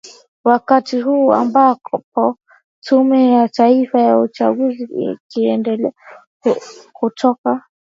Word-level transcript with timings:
wakati 0.43 1.01
huu 1.01 1.33
ambapo 1.33 2.37
tume 2.83 3.31
ya 3.31 3.49
taifa 3.49 4.01
ya 4.01 4.17
uchaguzi 4.19 4.83
ikiendelea 5.11 5.91
kutoa 6.93 7.63